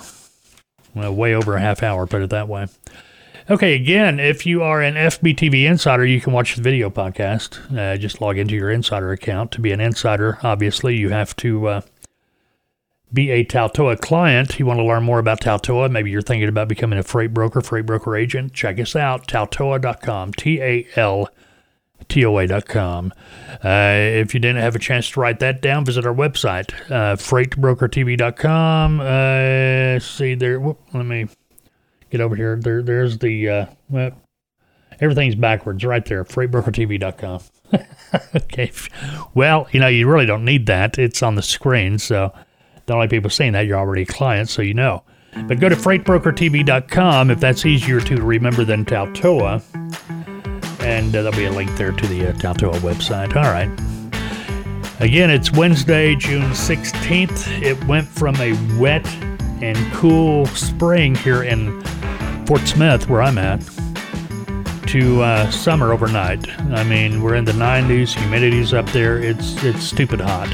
[0.94, 2.66] well, way over a half hour, put it that way.
[3.50, 7.74] Okay, again, if you are an FBTV insider, you can watch the video podcast.
[7.74, 9.52] Uh, just log into your insider account.
[9.52, 11.80] To be an insider, obviously, you have to uh,
[13.10, 14.58] be a Tautoa client.
[14.58, 15.90] You want to learn more about Tautoa.
[15.90, 18.52] Maybe you're thinking about becoming a freight broker, freight broker agent.
[18.52, 21.30] Check us out, tautoa.com, T A L
[22.08, 23.12] TOA.com.
[23.64, 27.16] Uh, if you didn't have a chance to write that down, visit our website, uh,
[27.16, 29.00] freightbrokertv.com.
[29.00, 31.28] Uh, see there, whoop, let me
[32.10, 32.56] get over here.
[32.56, 34.12] There, there's the, uh, well,
[35.00, 37.40] everything's backwards right there, freightbrokertv.com.
[38.36, 38.72] okay.
[39.34, 40.98] Well, you know, you really don't need that.
[40.98, 41.98] It's on the screen.
[41.98, 42.32] So
[42.86, 45.02] the only people saying that, you're already a client, so you know.
[45.46, 49.62] But go to freightbrokertv.com if that's easier to remember than Tautoa
[50.88, 53.36] and uh, there'll be a link there to the uh, website.
[53.36, 53.68] All right.
[55.00, 57.62] Again, it's Wednesday, June 16th.
[57.62, 59.06] It went from a wet
[59.62, 61.80] and cool spring here in
[62.46, 63.60] Fort Smith, where I'm at,
[64.86, 66.48] to uh, summer overnight.
[66.72, 69.18] I mean, we're in the 90s, humidity's up there.
[69.18, 70.48] It's it's stupid hot,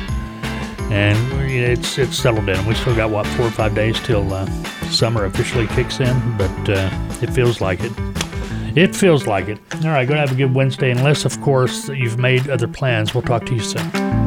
[0.90, 1.16] and
[1.48, 2.66] it's it's settled in.
[2.66, 4.46] We still got what four or five days till uh,
[4.90, 6.90] summer officially kicks in, but uh,
[7.22, 8.23] it feels like it.
[8.76, 9.60] It feels like it.
[9.84, 13.14] All right, go have a good Wednesday, unless, of course, you've made other plans.
[13.14, 14.23] We'll talk to you soon.